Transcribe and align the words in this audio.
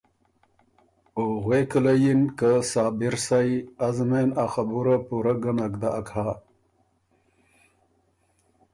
او 1.17 1.25
غوېکه 1.43 1.79
له 1.85 1.93
یِن 2.03 2.21
که” 2.37 2.51
صابر 2.71 3.15
سئ 3.27 3.51
از 3.87 3.97
مېن 4.09 4.29
ا 4.43 4.45
خبُره 4.53 4.95
پورۀ 5.05 5.33
ګه 5.41 5.51
نک 5.57 5.73
داک 5.81 6.07
هۀ“ 6.15 6.29